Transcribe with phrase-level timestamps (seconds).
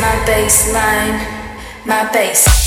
[0.00, 1.18] My baseline,
[1.84, 2.57] my base.